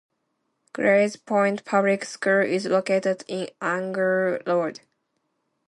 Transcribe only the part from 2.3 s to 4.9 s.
is located in Angle Road.